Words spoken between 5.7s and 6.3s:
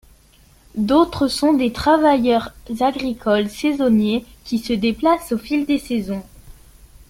saisons.